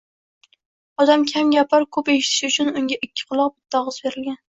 Odam 1.05 1.27
kam 1.33 1.53
gapirib, 1.57 1.91
koʻp 1.99 2.11
eshitishi 2.17 2.51
uchun 2.53 2.75
unga 2.83 3.01
ikki 3.11 3.31
quloq, 3.33 3.57
bitta 3.57 3.87
ogʻiz 3.89 4.05
berilgan. 4.11 4.39